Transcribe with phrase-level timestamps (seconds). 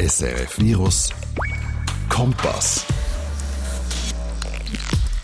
[0.00, 1.10] SRF Virus
[2.08, 2.86] Kompass.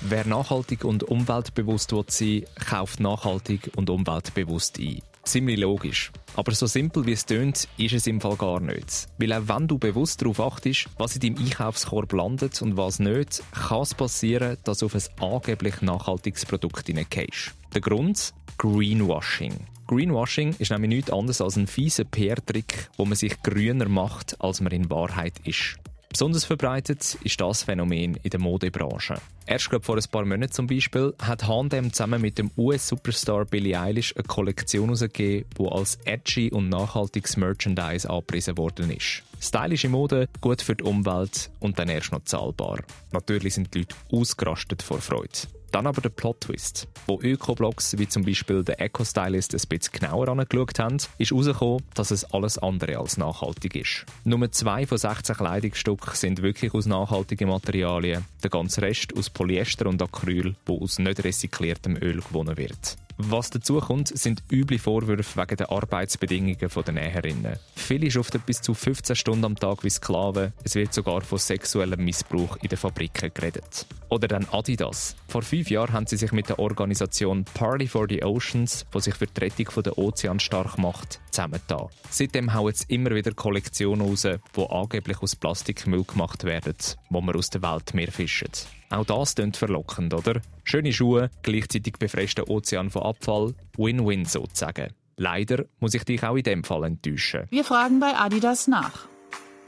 [0.03, 5.01] Wer nachhaltig und umweltbewusst sein will, kauft nachhaltig und umweltbewusst ein.
[5.23, 6.13] Ziemlich logisch.
[6.35, 9.07] Aber so simpel wie es tönt, ist es im Fall gar nicht.
[9.17, 13.43] Weil auch wenn du bewusst darauf achtest, was in deinem Einkaufskorb landet und was nicht,
[13.53, 17.55] kann es passieren, dass du auf ein angeblich nachhaltiges Produkt hineingehst.
[17.73, 18.35] Der Grund?
[18.59, 19.57] Greenwashing.
[19.87, 24.61] Greenwashing ist nämlich nichts anderes als ein fieser PR-Trick, wo man sich grüner macht, als
[24.61, 25.79] man in Wahrheit ist.
[26.09, 29.17] Besonders verbreitet ist das Phänomen in der Modebranche.
[29.47, 33.79] Erst glaub, vor ein paar Monaten zum Beispiel hat H&M zusammen mit dem US-Superstar Billie
[33.79, 39.23] Eilish eine Kollektion herausgegeben, die als edgy und nachhaltiges Merchandise angepriesen worden ist.
[39.41, 42.81] Stylische Mode, gut für die Umwelt und dann erst noch zahlbar.
[43.13, 45.39] Natürlich sind die Leute ausgerastet vor Freude.
[45.73, 46.89] Dann aber der Plot-Twist.
[47.07, 52.11] Wo Öko-Blogs wie zum Beispiel der Eco-Stylist ein bisschen genauer angeschaut haben, ist herausgekommen, dass
[52.11, 54.07] es alles andere als nachhaltig ist.
[54.25, 59.87] Nur zwei von 16 Kleidungsstücken sind wirklich aus nachhaltigen Materialien, der ganze Rest aus Polyester
[59.87, 62.97] und Acryl, wo aus nicht recyceltem Öl gewonnen wird.
[63.19, 67.59] Was dazu kommt, sind üble Vorwürfe wegen der Arbeitsbedingungen der Näherinnen.
[67.75, 70.53] Viele schuften bis zu 15 Stunden am Tag wie Sklaven.
[70.65, 73.87] Es wird sogar von sexuellem Missbrauch in den Fabriken geredet.
[74.11, 75.17] Oder dann Adidas.
[75.29, 79.15] Vor fünf Jahren haben sie sich mit der Organisation Party for the Oceans, die sich
[79.15, 81.89] für die Rettung der Ozean stark macht, zusammengetan.
[82.11, 86.77] Seitdem hauen sie immer wieder Kollektionen raus, die angeblich aus Plastikmüll gemacht werden,
[87.09, 88.51] wo man aus der Welt mehr fischen.
[88.91, 90.41] Auch das klingt verlockend, oder?
[90.65, 94.93] Schöne Schuhe, gleichzeitig befresten Ozean von Abfall, Win-Win sozusagen.
[95.17, 97.47] Leider muss ich dich auch in dem Fall enttäuschen.
[97.51, 99.09] Wir fragen bei Adidas nach.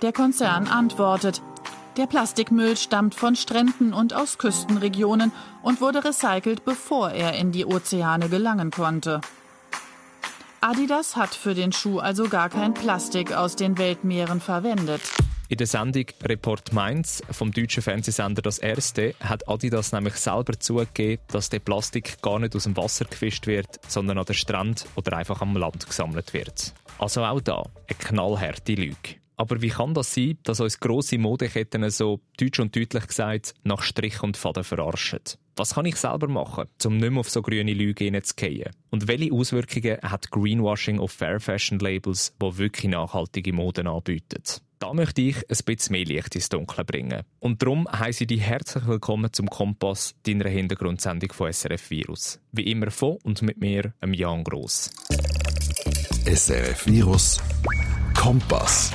[0.02, 1.42] Der Konzern antwortet,
[1.96, 5.32] der Plastikmüll stammt von Stränden und aus Küstenregionen
[5.62, 9.20] und wurde recycelt, bevor er in die Ozeane gelangen konnte.
[10.60, 15.00] Adidas hat für den Schuh also gar kein Plastik aus den Weltmeeren verwendet.
[15.50, 21.22] In der Sendung Report Mainz vom deutschen Fernsehsender Das Erste hat Adidas nämlich selber zugegeben,
[21.28, 25.16] dass der Plastik gar nicht aus dem Wasser gefischt wird, sondern an der Strand oder
[25.16, 26.74] einfach am Land gesammelt wird.
[26.98, 29.16] Also auch da eine knallharte Lüge.
[29.38, 33.80] Aber wie kann das sein, dass uns grosse Modeketten so deutsch und deutlich gesagt nach
[33.80, 35.20] Strich und Faden verarschen?
[35.56, 38.70] Was kann ich selber machen, um nicht mehr auf so grüne Lüge zu gehen?
[38.90, 44.42] Und welche Auswirkungen hat Greenwashing auf Fair Fashion Labels, die wirklich nachhaltige Moden anbieten?
[44.78, 47.22] Da möchte ich ein bisschen mehr Licht ins Dunkle bringen.
[47.40, 52.40] Und darum heiße ich dich herzlich willkommen zum Kompass, deiner Hintergrundsendung von SRF Virus.
[52.52, 54.90] Wie immer von und mit mir, Jan Gross.
[56.26, 57.40] SRF Virus
[58.14, 58.92] Kompass.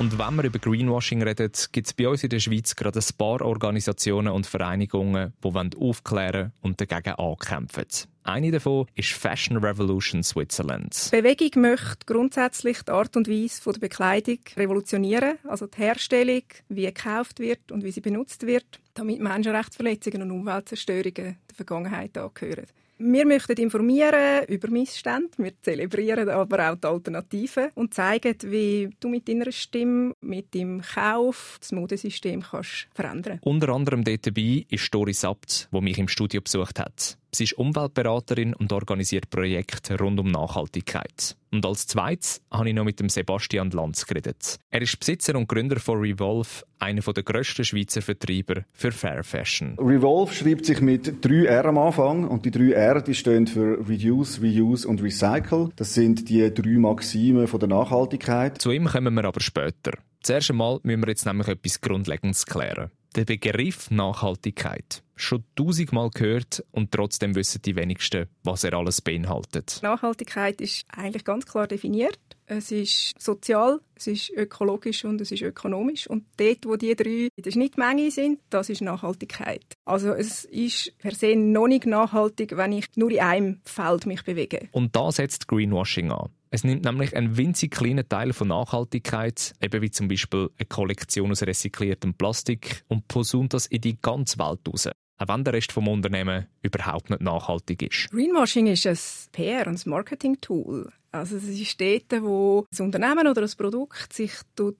[0.00, 3.16] Und wenn wir über Greenwashing reden, gibt es bei uns in der Schweiz gerade ein
[3.18, 7.84] paar Organisationen und Vereinigungen, die aufklären und dagegen ankämpfen.
[8.22, 11.12] Eine davon ist Fashion Revolution Switzerland.
[11.12, 16.86] Die Bewegung möchte grundsätzlich die Art und Weise der Bekleidung revolutionieren, also die Herstellung, wie
[16.86, 22.68] gekauft wird und wie sie benutzt wird, damit Menschenrechtsverletzungen und Umweltzerstörungen der Vergangenheit angehören.
[23.02, 29.08] Wir möchten informieren über Missstände, wir zelebrieren aber auch die Alternativen und zeigen, wie du
[29.08, 34.92] mit deiner Stimme, mit dem Kauf das Modesystem kannst verändern Unter anderem dort dabei ist
[34.92, 37.16] Doris Abt, die mich im Studio besucht hat.
[37.32, 41.36] Sie ist Umweltberaterin und organisiert Projekte rund um Nachhaltigkeit.
[41.52, 44.58] Und als zweites habe ich noch mit dem Sebastian Lanz geredet.
[44.70, 49.76] Er ist Besitzer und Gründer von Revolve, einer der grössten Schweizer Vertreiber für Fair Fashion.
[49.78, 53.78] Revolve schreibt sich mit drei R am Anfang und die drei R die stehen für
[53.88, 55.70] Reduce, Reuse und Recycle.
[55.76, 58.60] Das sind die drei Maxime von der Nachhaltigkeit.
[58.60, 59.92] Zu ihm kommen wir aber später.
[60.22, 62.90] Zuerst einmal müssen wir jetzt nämlich etwas Grundlegendes klären.
[63.16, 65.02] Der Begriff Nachhaltigkeit.
[65.16, 69.80] Schon tausendmal gehört und trotzdem wissen die wenigsten, was er alles beinhaltet.
[69.82, 72.20] Nachhaltigkeit ist eigentlich ganz klar definiert.
[72.46, 76.08] Es ist sozial, es ist ökologisch und es ist ökonomisch.
[76.08, 79.64] Und dort, wo die drei in der Schnittmenge sind, das ist Nachhaltigkeit.
[79.84, 84.22] Also es ist per se noch nicht nachhaltig, wenn ich nur in einem Feld mich
[84.22, 84.68] bewege.
[84.70, 86.30] Und da setzt Greenwashing an.
[86.52, 91.30] Es nimmt nämlich einen winzig kleinen Teil von Nachhaltigkeit, eben wie zum Beispiel eine Kollektion
[91.30, 94.88] aus recyceltem Plastik, und posaunt das in die ganze Welt raus.
[94.88, 98.10] Auch wenn der Rest des Unternehmens überhaupt nicht nachhaltig ist.
[98.10, 98.98] Greenwashing ist ein
[99.32, 100.90] PR- und Marketing-Tool.
[101.12, 104.76] Also es ist dort, wo das Unternehmen oder das Produkt sich tut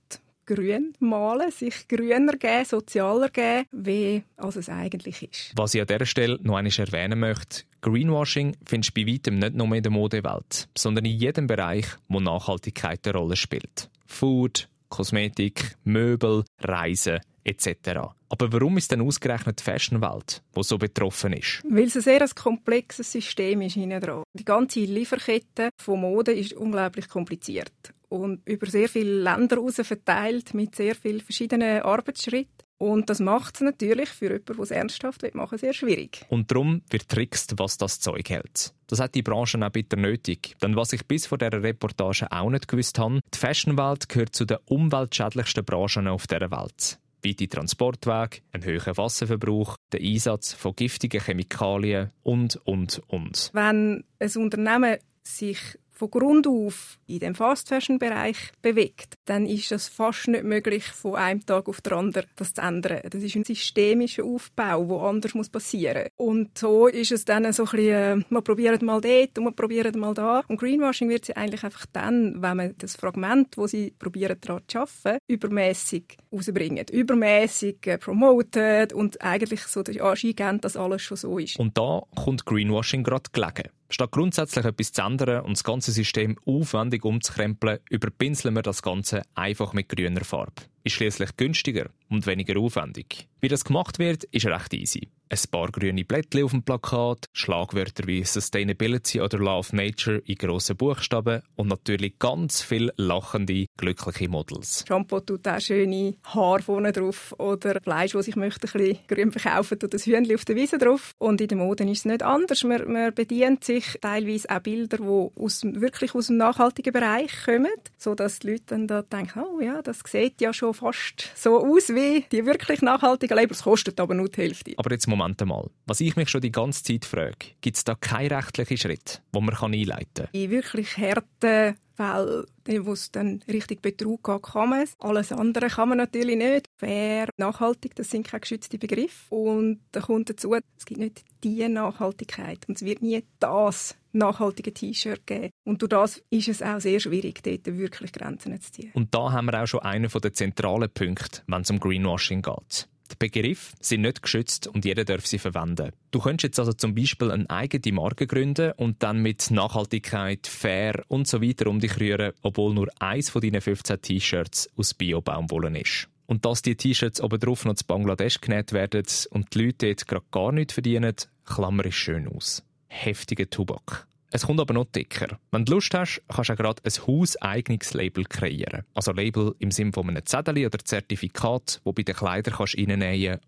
[0.46, 5.52] grün malen, sich grüner geben, sozialer geben, wie als es eigentlich ist.
[5.56, 9.54] Was ich an dieser Stelle noch einmal erwähnen möchte, Greenwashing findest du bei weitem nicht
[9.54, 13.90] nur in der Modewelt, sondern in jedem Bereich, wo Nachhaltigkeit eine Rolle spielt.
[14.06, 18.12] Food, Kosmetik, Möbel, Reisen etc.
[18.28, 21.62] Aber warum ist denn ausgerechnet die Fashionwelt, die so betroffen ist?
[21.68, 24.24] Weil es ein sehr komplexes System ist hinten dran.
[24.34, 27.72] Die ganze Lieferkette von Mode ist unglaublich kompliziert.
[28.10, 32.59] und über sehr viele Länder heraus verteilt mit sehr vielen verschiedenen Arbeitsschritten.
[32.80, 36.24] Und das macht es natürlich für jemanden, der es ernsthaft machen sehr schwierig.
[36.30, 38.72] Und darum wird trickst, was das Zeug hält.
[38.86, 40.56] Das hat die Branche auch bitter nötig.
[40.62, 44.46] Denn was ich bis vor dieser Reportage auch nicht gewusst habe, die Fashionwelt gehört zu
[44.46, 46.98] den umweltschädlichsten Branchen auf dieser Welt.
[47.22, 53.50] Weite Transportwege, ein hoher Wasserverbrauch, der Einsatz von giftigen Chemikalien und, und, und.
[53.52, 55.58] Wenn ein Unternehmen sich
[56.00, 60.84] von Grund auf in dem Fast Fashion Bereich bewegt, dann ist es fast nicht möglich,
[60.84, 63.02] von einem Tag auf den anderen das zu ändern.
[63.10, 67.64] Das ist ein systemischer Aufbau, der anders muss passieren Und so ist es dann so
[67.64, 70.42] ein bisschen, äh, man probiert mal dort und man probiert mal da.
[70.48, 74.62] Und Greenwashing wird sie eigentlich einfach dann, wenn man das Fragment, wo sie probieren daran
[74.68, 81.02] zu arbeiten, übermäßig rausbringen, übermäßig äh, promotet und eigentlich so den Anschein geben, dass alles
[81.02, 81.58] schon so ist.
[81.58, 83.68] Und da kommt Greenwashing gerade gelegen.
[83.90, 89.22] Statt grundsätzlich etwas zu ändern und das ganze System aufwendig umzukrempeln, überpinseln wir das Ganze
[89.34, 90.62] einfach mit grüner Farbe.
[90.82, 93.28] Ist schließlich günstiger und weniger aufwendig.
[93.40, 98.06] Wie das gemacht wird, ist recht easy ein paar grüne Blättchen auf dem Plakat, Schlagwörter
[98.06, 104.84] wie Sustainability oder Love Nature in grossen Buchstaben und natürlich ganz viele lachende, glückliche Models.
[104.88, 109.30] Shampoo tut auch schöne Haare vorne drauf oder Fleisch, das ich möchte, ein bisschen grün
[109.30, 111.12] verkaufen, tut das Hühnchen auf der Wiese drauf.
[111.18, 112.64] Und in der Mode ist es nicht anders.
[112.64, 117.70] Man, man bedient sich teilweise auch Bilder, die aus, wirklich aus dem nachhaltigen Bereich kommen,
[117.96, 121.88] sodass die Leute dann da denken, oh ja, das sieht ja schon fast so aus
[121.88, 124.74] wie die wirklich nachhaltigen Labels, kostet aber nur die Hälfte.
[124.76, 125.70] Aber jetzt Moment einmal.
[125.86, 129.44] Was ich mich schon die ganze Zeit frage, gibt es da keinen rechtlichen Schritt, den
[129.44, 130.28] man einleiten kann?
[130.32, 132.46] In wirklich harten Fällen,
[132.86, 134.94] wo es dann richtig Betrug geht, kann man es.
[135.00, 136.66] Alles andere kann man natürlich nicht.
[136.76, 139.34] Fair, nachhaltig, das sind keine geschützten Begriffe.
[139.34, 142.68] Und da kommt dazu, es gibt nicht die Nachhaltigkeit.
[142.68, 145.50] Und es wird nie das nachhaltige T-Shirt geben.
[145.64, 148.90] Und durch das ist es auch sehr schwierig, dort wirklich Grenzen zu ziehen.
[148.94, 152.88] Und da haben wir auch schon einen der zentralen Punkte, wenn es um Greenwashing geht.
[153.10, 155.90] Die Begriffe sind nicht geschützt und jeder darf sie verwenden.
[156.12, 161.02] Du könntest jetzt also zum Beispiel eine eigene Marke gründen und dann mit Nachhaltigkeit, Fair
[161.08, 165.80] und so weiter um dich rühren, obwohl nur eins von deinen 15 T-Shirts aus Bio-Baumwolle
[165.80, 166.08] ist.
[166.30, 170.26] Und dass die T-Shirts obendrauf noch zu Bangladesch genäht werden und die Leute dort gerade
[170.30, 172.62] gar nichts verdienen, klammer ist schön aus.
[172.86, 174.06] Heftiger Tubak.
[174.30, 175.40] Es kommt aber noch dicker.
[175.50, 178.84] Wenn du Lust hast, kannst du auch gerade ein hauseigenes Label kreieren.
[178.94, 182.76] Also Label im Sinne von einem Zettel oder Zertifikat, das bei den Kleidern kannst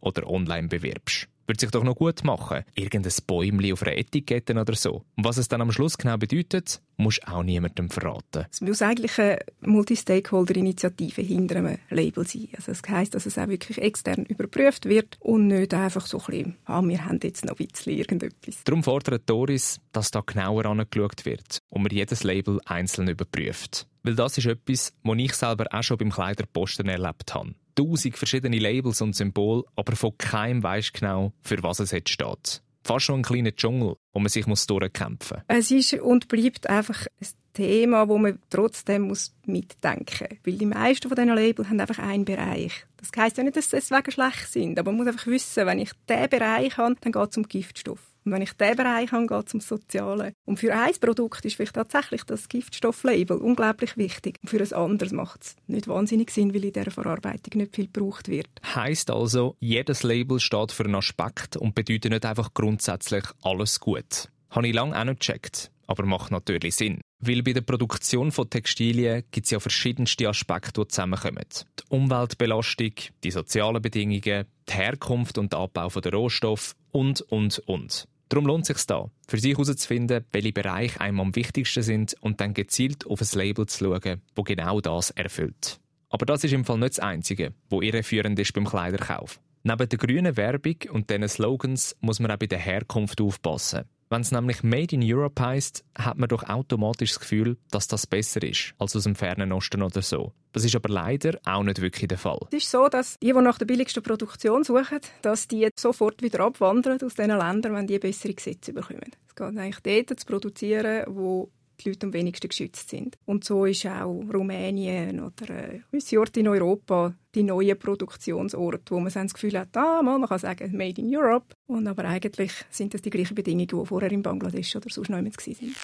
[0.01, 1.29] oder online bewirbst.
[1.47, 2.65] Würde sich doch noch gut machen.
[2.75, 5.05] Irgendein Bäumchen auf einer Etikette oder so.
[5.17, 8.47] Und was es dann am Schluss genau bedeutet, musst auch niemandem verraten.
[8.51, 12.49] Es muss eigentlich eine Multi-Stakeholder-Initiative hinter einem Label sein.
[12.57, 16.25] Also das heisst, dass es auch wirklich extern überprüft wird und nicht einfach so ein
[16.27, 18.65] bisschen, ah, wir haben jetzt noch ein bisschen irgendetwas.
[18.65, 23.87] Darum fordert Doris, dass da genauer angeschaut wird und man jedes Label einzeln überprüft.
[24.03, 28.59] Weil das ist etwas, was ich selber auch schon beim Kleiderposten erlebt habe tausend verschiedene
[28.59, 32.63] Labels und Symbole, aber von keinem weiß genau, für was es jetzt steht.
[32.85, 35.45] Fast schon ein kleiner Dschungel, wo man sich muss durchkämpfen muss.
[35.49, 40.39] Es ist und bleibt einfach ein Thema, wo man trotzdem muss mitdenken muss.
[40.45, 42.87] Weil die meisten von diesen Labels haben einfach einen Bereich.
[42.97, 45.79] Das heisst ja nicht, dass sie deswegen schlecht sind, aber man muss einfach wissen, wenn
[45.79, 48.12] ich diesen Bereich habe, dann geht es um Giftstoff.
[48.25, 50.33] Und wenn ich diesen Bereich habe, geht es um Soziale.
[50.45, 54.39] Und für ein Produkt ist vielleicht tatsächlich das Giftstofflabel unglaublich wichtig.
[54.43, 57.87] Und für ein anderes macht es nicht wahnsinnig Sinn, weil in dieser Verarbeitung nicht viel
[57.87, 58.49] gebraucht wird.
[58.75, 64.29] Heißt also, jedes Label steht für einen Aspekt und bedeutet nicht einfach grundsätzlich alles gut.
[64.51, 67.01] Habe ich lange auch nicht gecheckt, aber macht natürlich Sinn.
[67.21, 71.45] Weil bei der Produktion von Textilien gibt es ja verschiedenste Aspekte, die zusammenkommen.
[71.79, 78.09] Die Umweltbelastung, die sozialen Bedingungen, die Herkunft und der Abbau der Rohstoffe und, und, und.
[78.33, 82.41] Darum lohnt es sich da, für sich herauszufinden, welche Bereiche einem am wichtigsten sind und
[82.41, 85.79] dann gezielt auf ein Label zu schauen, wo genau das erfüllt.
[86.09, 89.39] Aber das ist im Fall nicht das Einzige, wo irreführend ist beim Kleiderkauf.
[89.65, 93.85] Neben der grünen Werbung und diesen Slogans muss man auch bei der Herkunft aufpassen.
[94.13, 98.07] Wenn es nämlich Made in Europe heisst, hat man doch automatisch das Gefühl, dass das
[98.07, 100.33] besser ist als aus dem fernen Osten oder so.
[100.53, 102.39] Das ist aber leider auch nicht wirklich der Fall.
[102.51, 106.41] Es ist so, dass die, die nach der billigsten Produktion suchen, dass die sofort wieder
[106.41, 109.13] abwandern aus diesen Ländern, wenn die bessere Gesetze bekommen.
[109.29, 111.51] Es geht eigentlich dort zu produzieren, wo
[111.81, 113.17] die Leute am wenigsten geschützt sind.
[113.25, 119.01] Und so ist auch Rumänien oder äh, gewisse Orte in Europa die neuen Produktionsorte, wo
[119.01, 121.55] man das Gefühl hat, ah, man kann sagen, Made in Europe.
[121.67, 125.19] Und aber eigentlich sind das die gleichen Bedingungen, die vorher in Bangladesch oder sonst noch
[125.19, 125.75] waren.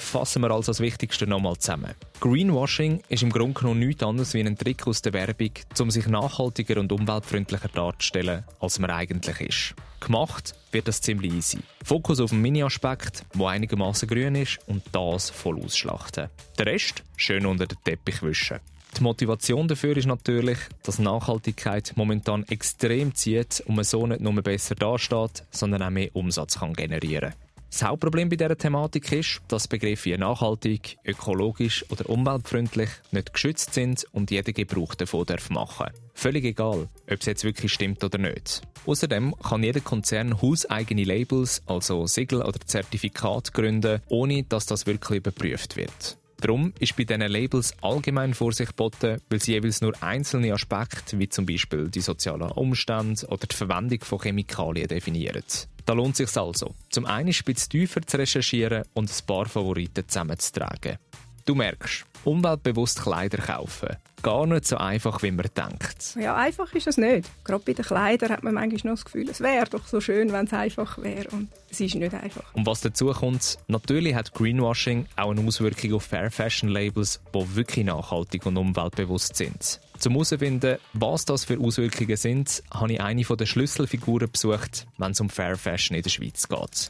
[0.00, 1.94] Fassen wir also das Wichtigste nochmal zusammen.
[2.20, 6.06] Greenwashing ist im Grunde genommen nichts anderes wie ein Trick aus der Werbung, um sich
[6.06, 9.74] nachhaltiger und umweltfreundlicher darzustellen, als man eigentlich ist.
[10.00, 11.58] Gemacht wird das ziemlich easy.
[11.84, 16.28] Fokus auf den Mini-Aspekt, der einigermaßen grün ist, und das voll ausschlachten.
[16.58, 18.60] Der Rest schön unter den Teppich wischen.
[18.96, 24.32] Die Motivation dafür ist natürlich, dass Nachhaltigkeit momentan extrem zieht und man so nicht nur
[24.42, 27.34] besser dasteht, sondern auch mehr Umsatz kann generieren
[27.70, 33.74] Das Hauptproblem bei dieser Thematik ist, dass Begriffe wie nachhaltig, ökologisch oder umweltfreundlich nicht geschützt
[33.74, 35.86] sind und jeder Gebrauch davon darf machen.
[36.12, 38.62] Völlig egal, ob es jetzt wirklich stimmt oder nicht.
[38.86, 45.18] Außerdem kann jeder Konzern hauseigene Labels, also Siegel oder Zertifikat gründen, ohne dass das wirklich
[45.18, 46.18] überprüft wird.
[46.40, 51.28] Darum ist bei diesen Labels allgemein Vorsicht geboten, weil sie jeweils nur einzelne Aspekte, wie
[51.28, 55.44] zum Beispiel die sozialen Umstände oder die Verwendung von Chemikalien definieren.
[55.84, 59.46] Da lohnt es sich also, zum einen ein bisschen tiefer zu recherchieren und ein paar
[59.46, 60.98] Favoriten zusammenzutragen.
[61.46, 63.96] Du merkst, umweltbewusst Kleider kaufen.
[64.22, 66.14] Gar nicht so einfach, wie man denkt.
[66.20, 67.28] Ja, einfach ist es nicht.
[67.42, 70.30] Gerade bei den Kleidern hat man manchmal noch das Gefühl, es wäre doch so schön,
[70.30, 71.28] wenn es einfach wäre.
[71.30, 72.54] Und es ist nicht einfach.
[72.54, 77.56] Und was dazu kommt, natürlich hat Greenwashing auch eine Auswirkung auf Fair Fashion Labels, die
[77.56, 79.80] wirklich nachhaltig und umweltbewusst sind.
[80.00, 85.20] Zum herauszufinden, was das für Auswirkungen sind, habe ich eine der Schlüsselfiguren besucht, wenn es
[85.20, 86.88] um Fair Fashion in der Schweiz geht.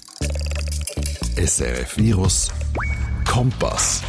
[1.37, 2.53] SRF Virus
[3.27, 4.03] Kompass.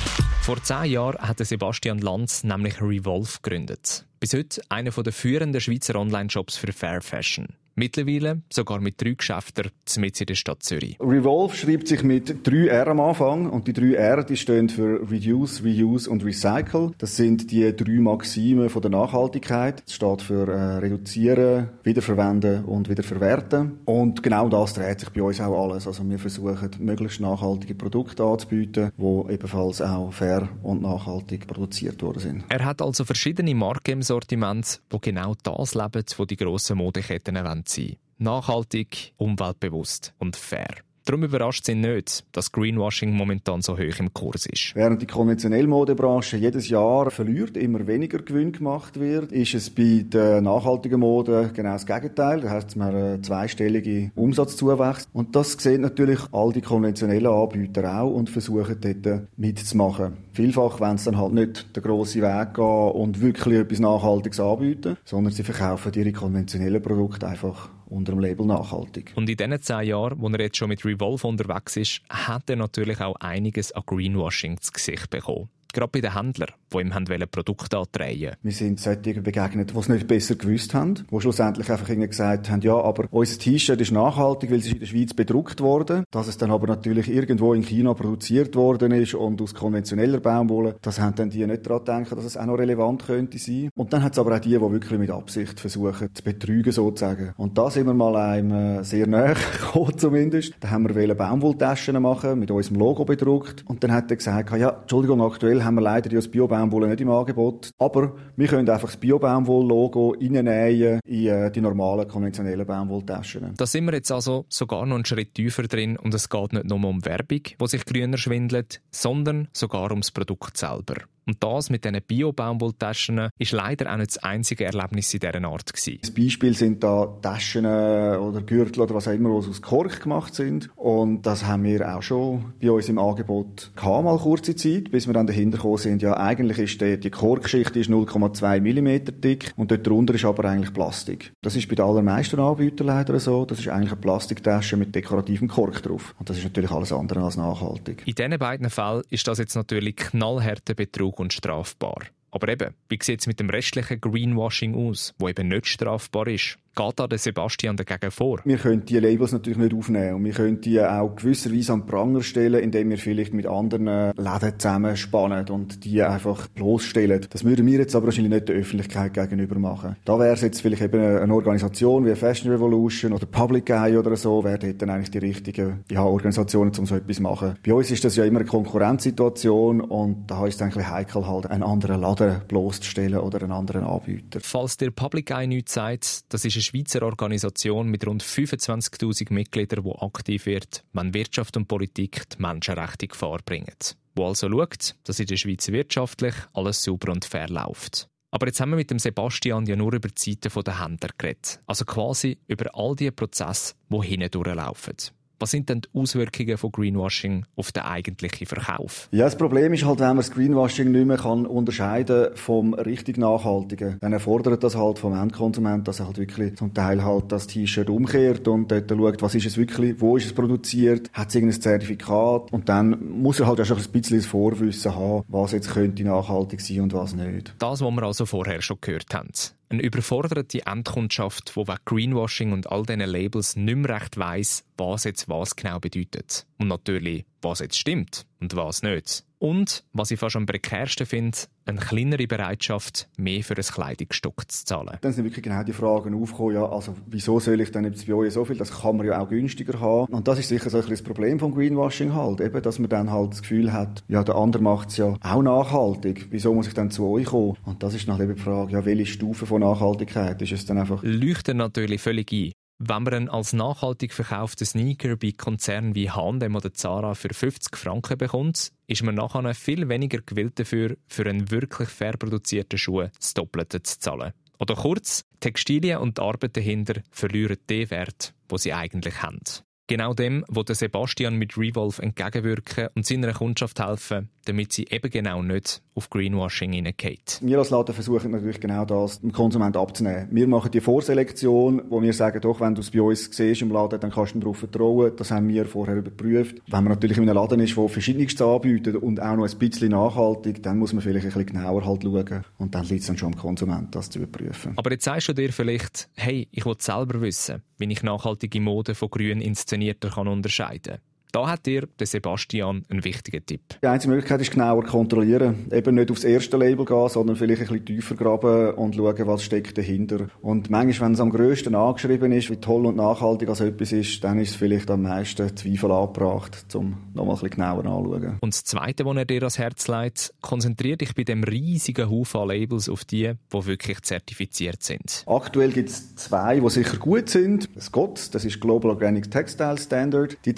[0.44, 4.06] Vor zehn Jahren hat Sebastian Lanz nämlich Revolve gegründet.
[4.20, 7.48] Bis heute einer der führenden Schweizer Online-Shops für Fair Fashion.
[7.82, 10.98] Mittlerweile sogar mit drei Geschäften mitten in der Stadt Zürich.
[11.00, 15.02] Revolve schreibt sich mit drei R am Anfang und die drei R die stehen für
[15.10, 16.92] Reduce, Reuse und Recycle.
[17.00, 19.82] Das sind die drei Maxime von der Nachhaltigkeit.
[19.84, 23.80] Das steht für äh, reduzieren, wiederverwenden und wiederverwerten.
[23.86, 25.88] Und genau das dreht sich bei uns auch alles.
[25.88, 32.20] Also wir versuchen möglichst nachhaltige Produkte anzubieten, die ebenfalls auch fair und nachhaltig produziert worden
[32.20, 32.44] sind.
[32.48, 37.36] Er hat also verschiedene Marken im Sortiment, die genau das leben, was die grossen Modeketten
[37.36, 37.98] erwähnen sein.
[38.18, 40.76] Nachhaltig, umweltbewusst und fair.
[41.06, 44.76] Darum überrascht ihn nicht, dass Greenwashing momentan so hoch im Kurs ist.
[44.76, 50.06] Während die konventionelle Modebranche jedes Jahr verliert, immer weniger Gewinn gemacht wird, ist es bei
[50.08, 52.42] der nachhaltigen Mode genau das Gegenteil.
[52.42, 55.08] Da heißt man eine zweistellige Umsatzzuwachs.
[55.12, 60.18] Und das sehen natürlich all die konventionellen Anbieter auch und versuchen dort mitzumachen.
[60.34, 64.98] Vielfach wollen sie dann halt nicht den grossen Weg gehen und wirklich etwas Nachhaltiges anbieten,
[65.04, 69.14] sondern sie verkaufen ihre konventionellen Produkte einfach unter dem Label nachhaltig.
[69.16, 72.56] Und in diesen zehn Jahren, wo er jetzt schon mit Revolve unterwegs ist, hat er
[72.56, 77.06] natürlich auch einiges an Greenwashing zu Gesicht bekommen gerade bei den Händlern, die ihm haben
[77.32, 81.88] Produkte andrehen Wir sind solchen begegnet, die es nicht besser gewusst haben, die schlussendlich einfach
[81.88, 86.04] gesagt haben, ja, aber unser T-Shirt ist nachhaltig, weil es in der Schweiz bedruckt wurde.
[86.12, 90.76] Dass es dann aber natürlich irgendwo in China produziert worden ist und aus konventioneller Baumwolle,
[90.82, 93.70] das haben dann die nicht daran gedacht, dass es auch noch relevant könnte sein.
[93.76, 97.34] Und dann hat es aber auch die, die wirklich mit Absicht versuchen, zu betrügen sozusagen.
[97.38, 100.54] Und da sind wir mal einem äh, sehr nahe gekommen zumindest.
[100.60, 103.64] Da haben wir Baumwolltaschen machen, mit unserem Logo bedruckt.
[103.68, 107.10] Und dann hat er gesagt, ja, Entschuldigung, aktuell haben wir leider das Bio-Baumwolle nicht im
[107.10, 107.72] Angebot.
[107.78, 113.54] Aber wir können einfach das Bio-Baumwoll-Logo reinnähen in äh, die normalen, konventionellen Baumwolltaschen.
[113.58, 116.66] Da sind wir jetzt also sogar noch einen Schritt tiefer drin und es geht nicht
[116.66, 120.96] nur um Werbung, wo sich grüner schwindelt, sondern sogar ums Produkt selber.
[121.26, 125.72] Und das mit diesen Bio-Baumwolltaschen ist leider auch nicht das einzige Erlebnis in dieser Art.
[125.72, 126.00] Gewesen.
[126.02, 130.02] Das Beispiel sind da Taschen äh, oder Gürtel oder was auch immer, die aus Kork
[130.02, 130.70] gemacht sind.
[130.76, 135.08] Und das haben wir auch schon bei uns im Angebot gehabt, mal kurze Zeit, bis
[135.08, 136.02] wir dann dahinter gekommen sind.
[136.02, 140.74] Ja, eigentlich ist die, die Korkschicht 0,2 mm dick und dort drunter ist aber eigentlich
[140.74, 141.34] Plastik.
[141.42, 143.46] Das ist bei den allermeisten Anbietern leider so.
[143.46, 146.16] Das ist eigentlich eine Plastiktasche mit dekorativem Kork drauf.
[146.20, 148.04] Und das ist natürlich alles andere als nachhaltig.
[148.06, 152.04] In diesen beiden Fällen ist das jetzt natürlich knallharter Betrug und strafbar.
[152.32, 156.58] Aber eben, wie sieht es mit dem restlichen Greenwashing aus, wo eben nicht strafbar ist?
[156.76, 158.40] Geht da der Sebastian dagegen vor?
[158.46, 162.24] Wir können die Labels natürlich nicht aufnehmen und wir können die auch gewisserweise an Pranger
[162.24, 167.28] stellen, indem wir vielleicht mit anderen Läden zusammenspannen und die einfach bloßstellen.
[167.30, 169.96] Das würden wir jetzt aber wahrscheinlich nicht der Öffentlichkeit gegenüber machen.
[170.06, 174.16] Da wäre es jetzt vielleicht eben eine Organisation wie Fashion Revolution oder Public Eye oder
[174.16, 177.56] so, wäre dort dann eigentlich die richtigen ja, Organisationen, um so etwas zu machen.
[177.66, 181.48] Bei uns ist das ja immer eine Konkurrenzsituation und da ist es eigentlich heikel, halt
[181.48, 184.40] einen anderen Laden bloßzustellen oder einen anderen Anbieter.
[184.42, 189.84] Falls der Public Eye nichts sagt, das ist eine Schweizer Organisation mit rund 25.000 Mitgliedern,
[189.84, 193.76] die aktiv wird, wenn Wirtschaft und Politik die Menschenrechte Gefahr bringen.
[194.16, 198.08] Wo also schaut, dass in der Schweiz wirtschaftlich alles sauber und fair läuft.
[198.32, 201.60] Aber jetzt haben wir mit dem Sebastian ja nur über die Seite der Händler geredet.
[201.66, 204.96] Also quasi über all die Prozesse, die hinten durchlaufen.
[205.42, 209.10] Was sind denn die Auswirkungen von Greenwashing auf den eigentlichen Verkauf?
[209.12, 213.18] Ja, das Problem ist halt, wenn man das Greenwashing nicht mehr kann unterscheiden vom richtig
[213.18, 217.48] Nachhaltigen, dann erfordert das halt vom Endkonsument, dass er halt wirklich zum Teil halt das
[217.48, 221.36] T-Shirt umkehrt und dort schaut, was ist es wirklich, wo ist es produziert, hat es
[221.36, 225.54] irgendein Zertifikat und dann muss er halt auch schon ein bisschen das Vorwissen haben, was
[225.54, 227.56] jetzt könnte nachhaltig sein und was nicht.
[227.58, 229.32] Das, was wir also vorher schon gehört haben.
[229.72, 235.06] Eine überforderte Endkundschaft, die wegen Greenwashing und all diesen Labels nicht mehr recht weiss, was
[235.06, 236.46] jetzt was genau bedeutet.
[236.58, 239.24] Und natürlich, was jetzt stimmt und was nicht.
[239.42, 244.66] Und, was ich fast am prekärsten finde, eine kleinere Bereitschaft, mehr für ein Kleidungsstück zu
[244.66, 245.00] zahlen.
[245.02, 248.14] Dann sind wirklich genau die Fragen aufgekommen, ja, also wieso soll ich denn jetzt bei
[248.14, 248.58] euch so viel?
[248.58, 250.14] Das kann man ja auch günstiger haben.
[250.14, 253.12] Und das ist sicher so ein das Problem vom Greenwashing halt, eben, dass man dann
[253.12, 256.28] halt das Gefühl hat, ja, der andere macht es ja auch nachhaltig.
[256.30, 257.58] Wieso muss ich dann zu euch kommen?
[257.66, 260.78] Und das ist dann eben die Frage, ja, welche Stufe von Nachhaltigkeit ist es dann
[260.78, 261.02] einfach?
[261.02, 262.52] Leuchtet natürlich völlig ein.
[262.84, 267.78] Wenn man einen als nachhaltig verkauften Sneaker bei Konzernen wie H&M oder Zara für 50
[267.78, 273.06] Franken bekommt, ist man nachher viel weniger gewillt dafür, für einen wirklich fair produzierten Schuh
[273.16, 274.34] das Doppelte zu zahlen.
[274.58, 279.42] Oder kurz, Textilien und die Arbeit dahinter verlieren den Wert, den sie eigentlich haben.
[279.86, 285.10] Genau dem, wo der Sebastian mit Revolve entgegenwirken und seiner Kundschaft helfen, damit sie eben
[285.10, 287.40] genau nicht auf Greenwashing hineingeht.
[287.42, 290.28] Wir als Laden versuchen natürlich genau das dem Konsument abzunehmen.
[290.32, 293.72] Wir machen die Vorselektion, wo wir sagen, doch, wenn du es bei uns siehst im
[293.72, 295.12] Laden, dann kannst du darauf vertrauen.
[295.18, 296.62] Das haben wir vorher überprüft.
[296.68, 299.92] Wenn man natürlich in einem Laden ist, der verschiedenes anbietet und auch noch ein bisschen
[299.92, 302.46] nachhaltig, dann muss man vielleicht ein bisschen genauer halt schauen.
[302.58, 304.74] Und dann liegt es dann schon am Konsument, das zu überprüfen.
[304.78, 308.96] Aber jetzt sagst du dir vielleicht, hey, ich will selber wissen, wie ich nachhaltige Mode
[308.96, 311.11] von grün inszenierter kann unterscheiden kann.
[311.32, 313.62] Da hat dir der Sebastian einen wichtigen Tipp.
[313.82, 315.72] Die einzige Möglichkeit ist genauer kontrollieren.
[315.72, 319.44] Eben nicht aufs erste Label gehen, sondern vielleicht ein bisschen tiefer graben und schauen, was
[319.44, 320.28] steckt dahinter.
[320.42, 324.24] Und manchmal, wenn es am grössten angeschrieben ist, wie toll und nachhaltig als etwas ist,
[324.24, 328.38] dann ist es vielleicht am meisten Zweifel angebracht, um nochmal ein bisschen genauer anzuschauen.
[328.42, 332.46] Und das Zweite, was er dir ans Herz legt, konzentriere dich bei dem riesigen Haufen
[332.46, 335.24] Labels auf die, die wirklich zertifiziert sind.
[335.28, 337.70] Aktuell gibt es zwei, die sicher gut sind.
[337.80, 340.38] Scott, das ist Global Organic Textile Standard.
[340.46, 340.54] Die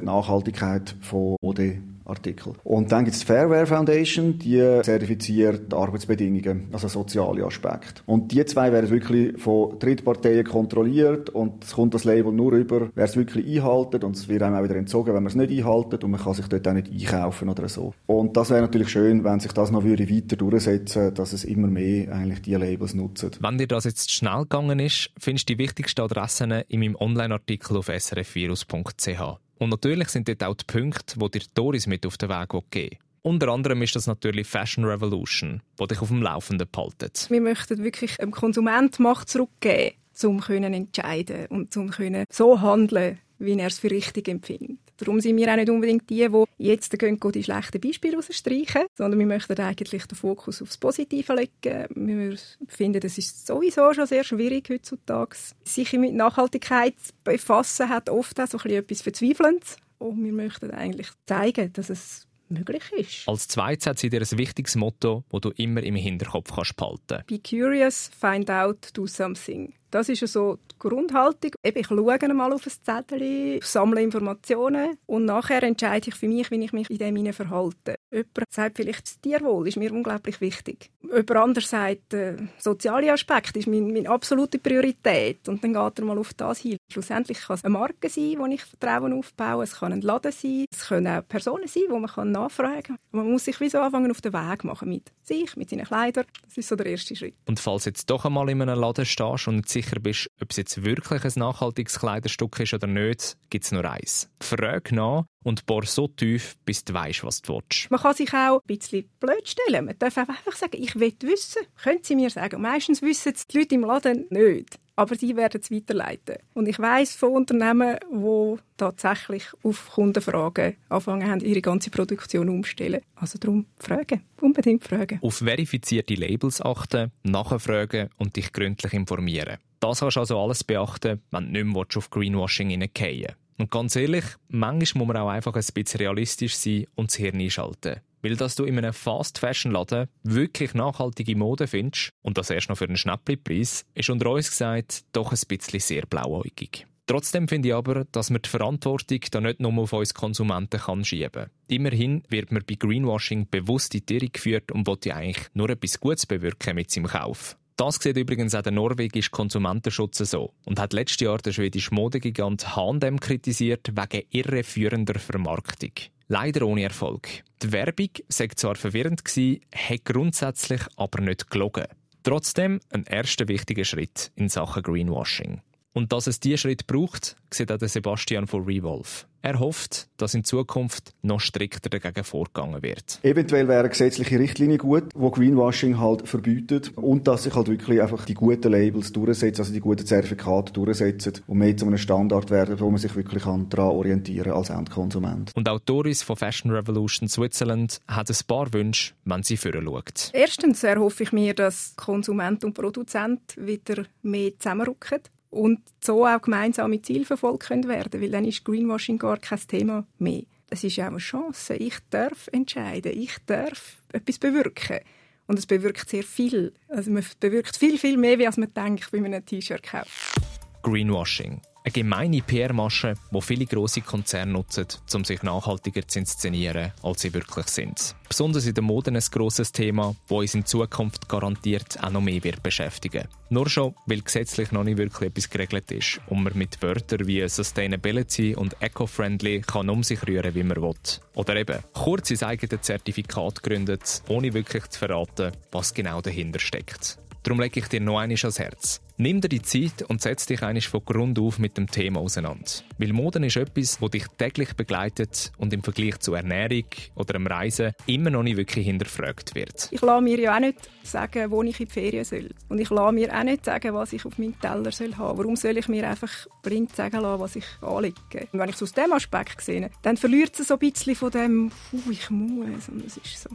[0.00, 2.54] die Nachhaltigkeit von Mode Artikel.
[2.64, 8.02] Und dann gibt es die Fairware Foundation, die zertifiziert Arbeitsbedingungen, also soziale Aspekte.
[8.06, 12.90] Und die zwei werden wirklich von Drittparteien kontrolliert und es kommt das Label nur über,
[12.94, 15.50] wer es wirklich einhaltet und es wird einem auch wieder entzogen, wenn man es nicht
[15.50, 17.94] einhaltet und man kann sich dort auch nicht einkaufen oder so.
[18.06, 21.68] Und das wäre natürlich schön, wenn sich das noch würde weiter durchsetzen dass es immer
[21.68, 23.30] mehr eigentlich die Labels nutzen.
[23.40, 27.76] Wenn dir das jetzt schnell gegangen ist, findest du die wichtigsten Adressen in meinem Online-Artikel
[27.76, 29.38] auf srfvirus.ch.
[29.62, 32.98] Und natürlich sind dort auch die Punkte, die dir Doris mit auf den Weg geben
[33.22, 37.28] unter anderem ist das natürlich Fashion Revolution, die dich auf dem Laufenden behaltet.
[37.30, 39.94] Wir möchten wirklich dem Konsument Macht zurückgeben,
[40.24, 41.90] um entscheiden und um
[42.30, 44.78] so handeln, wie er es für richtig empfindet.
[45.04, 49.18] Darum sind wir auch nicht unbedingt die, die jetzt gehen, die schlechten Beispiele rausstreichen, sondern
[49.18, 51.86] wir möchten eigentlich den Fokus aufs Positive legen.
[51.96, 52.38] Wir
[52.68, 58.38] finden, es ist sowieso schon sehr schwierig heutzutage, sich mit Nachhaltigkeit zu befassen, hat oft
[58.40, 59.76] auch so etwas Verzweifelndes.
[59.98, 63.28] Und wir möchten eigentlich zeigen, dass es möglich ist.
[63.28, 67.24] Als zweites hat sie dir ein wichtiges Motto, das du immer im Hinterkopf kannst behalten.
[67.26, 69.74] Be curious, find out, do something.
[69.92, 71.50] Das ist so die Grundhaltung.
[71.62, 76.64] ich schaue mal auf ein Zettel, sammle Informationen und nachher entscheide ich für mich, wie
[76.64, 77.96] ich mich in dem verhalte.
[78.10, 80.90] Jemand sagt vielleicht, das Tierwohl ist mir unglaublich wichtig.
[81.02, 85.46] Jemand anderes sagt, der äh, soziale Aspekt ist meine, meine absolute Priorität.
[85.48, 86.76] Und dann geht er mal auf das hin.
[86.90, 89.64] Schlussendlich kann es eine Marke sein, wo ich Vertrauen aufbaue.
[89.64, 90.66] Es kann ein Laden sein.
[90.70, 92.98] Es können auch Personen sein, die man nachfragen kann.
[93.12, 96.24] Man muss sich wie so anfangen, auf den Weg machen mit sich, mit seinen Kleidern.
[96.44, 97.34] Das ist so der erste Schritt.
[97.46, 100.84] Und falls jetzt doch einmal in einem Laden stehst und sicher bist, ob es jetzt
[100.84, 104.28] wirklich ein nachhaltiges Kleiderstück ist oder nicht, gibt es nur eins.
[104.40, 107.90] Frag nach und bohr so tief, bis du weißt, was du willst.
[107.90, 109.86] Man kann sich auch ein bisschen blöd stellen.
[109.86, 111.62] Man darf einfach sagen, ich will wissen.
[111.82, 112.60] Können Sie mir sagen?
[112.60, 114.78] meistens wissen es die Leute im Laden nicht.
[114.94, 116.36] Aber sie werden es weiterleiten.
[116.52, 123.00] Und ich weiß von Unternehmen, die tatsächlich auf Kundenfragen anfangen haben, ihre ganze Produktion umzustellen.
[123.14, 124.22] Also darum fragen.
[124.40, 125.18] Unbedingt fragen.
[125.22, 129.56] Auf verifizierte Labels achten, nachfragen und dich gründlich informieren.
[129.82, 133.96] Das kannst du also alles beachten, wenn du nicht mehr auf Greenwashing hineingehen Und ganz
[133.96, 137.96] ehrlich, manchmal muss man auch einfach ein bisschen realistisch sein und das Hirn einschalten.
[138.22, 142.84] Weil dass du in einem Fast-Fashion-Laden wirklich nachhaltige Mode findest und das erst noch für
[142.84, 146.86] einen Schnäppli-Preis, ist unter uns gesagt doch ein bisschen sehr blauäugig.
[147.06, 151.04] Trotzdem finde ich aber, dass man die Verantwortung da nicht nur auf uns Konsumenten kann
[151.04, 151.50] schieben kann.
[151.66, 155.98] Immerhin wird man bei Greenwashing bewusst in die Irre geführt und will eigentlich nur etwas
[155.98, 157.56] Gutes bewirken mit seinem Kauf.
[157.84, 162.76] Das sieht übrigens auch der norwegische Konsumentenschutz so und hat letztes Jahr der schwedische Modegigant
[162.76, 165.90] H&M kritisiert wegen irreführender Vermarktung.
[166.28, 167.42] Leider ohne Erfolg.
[167.60, 171.86] Die Werbung sei zwar verwirrend gewesen, hat grundsätzlich aber nicht gelogen.
[172.22, 175.60] Trotzdem ein erster wichtiger Schritt in Sachen Greenwashing.
[175.92, 179.26] Und dass es diesen Schritt braucht, sieht auch Sebastian von Revolve.
[179.44, 183.18] Er hofft, dass in Zukunft noch strikter dagegen vorgegangen wird.
[183.24, 188.00] Eventuell wäre eine gesetzliche Richtlinie gut, wo Greenwashing halt verbietet und dass sich halt wirklich
[188.00, 192.50] einfach die guten Labels durchsetzen, also die guten Zertifikate durchsetzen und mehr zu einem Standard
[192.50, 195.50] werden, wo man sich wirklich daran orientieren als Endkonsument.
[195.56, 200.30] Und auch Doris von Fashion Revolution Switzerland hat ein paar Wünsche, wenn sie führen schaut.
[200.32, 205.18] Erstens erhoffe ich mir, dass Konsument und Produzent wieder mehr zusammenrücken
[205.52, 210.06] und so auch gemeinsame Ziele verfolgt können werden, weil dann ist Greenwashing gar kein Thema
[210.18, 210.44] mehr.
[210.70, 211.74] Es ist auch eine Chance.
[211.74, 213.12] Ich darf entscheiden.
[213.14, 215.00] Ich darf etwas bewirken.
[215.46, 216.72] Und es bewirkt sehr viel.
[216.88, 220.40] Also man bewirkt viel, viel mehr, als man denkt, wenn man ein T-Shirt kauft.
[220.82, 221.60] Greenwashing.
[221.84, 227.34] Eine gemeine PR-Masche, die viele grosse Konzerne nutzen, um sich nachhaltiger zu inszenieren, als sie
[227.34, 228.14] wirklich sind.
[228.28, 232.44] Besonders in der Mode ein grosses Thema, das uns in Zukunft garantiert auch noch mehr
[232.44, 233.26] wird beschäftigen.
[233.50, 237.46] Nur schon, weil gesetzlich noch nicht wirklich etwas geregelt ist und man mit Wörtern wie
[237.48, 240.94] Sustainability und Eco-Friendly kann um sich rühren, wie man will.
[241.34, 247.18] Oder eben kurz sein eigenes Zertifikat gründet, ohne wirklich zu verraten, was genau dahinter steckt.
[247.42, 249.00] Darum lege ich dir noch eines ans Herz.
[249.16, 252.70] Nimm dir die Zeit und setz dich einisch von Grund auf mit dem Thema auseinander.
[252.98, 257.46] Weil Moden ist etwas, das dich täglich begleitet und im Vergleich zu Ernährung oder einem
[257.46, 259.88] Reisen immer noch nicht wirklich hinterfragt wird.
[259.90, 262.50] Ich lasse mir ja auch nicht sagen, wo ich in die Ferien soll.
[262.68, 265.38] Und ich lasse mir auch nicht sagen, was ich auf meinem Teller soll haben.
[265.38, 268.48] Warum soll ich mir einfach blind sagen lassen, was ich anlege?
[268.52, 271.30] Und wenn ich es aus diesem Aspekt sehe, dann verliert es so ein bisschen von
[271.30, 271.72] dem,
[272.10, 272.88] ich muss.
[272.88, 273.50] Und es ist so...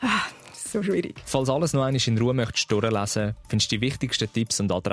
[0.00, 0.26] Ah,
[0.70, 1.16] so schwierig.
[1.24, 4.89] Falls alles noch einmal in Ruhe möchtest durchlesen, findest du die wichtigsten Tipps und Adressen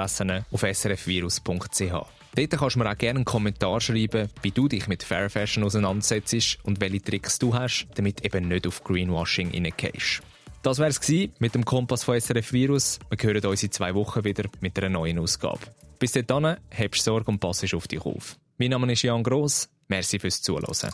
[0.52, 1.92] auf srfvirus.ch.
[2.36, 5.64] Dort kannst du mir auch gerne einen Kommentar schreiben, wie du dich mit Fair Fashion
[5.64, 10.22] auseinandersetzt und welche Tricks du hast, damit eben nicht auf Greenwashing reingehst.
[10.62, 11.00] Das wäre es
[11.40, 13.00] mit dem Kompass von SRF Virus.
[13.10, 15.62] Wir hören uns in zwei Wochen wieder mit einer neuen Ausgabe.
[15.98, 18.38] Bis dahin, habst Sorge und passest auf dich auf.
[18.58, 19.70] Mein Name ist Jan Gross.
[19.88, 20.92] Merci fürs Zuhören.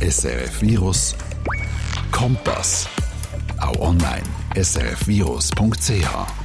[0.00, 1.14] SRF Virus
[2.12, 2.88] Kompass.
[3.58, 4.22] Auch online
[4.54, 6.43] srfvirus.ch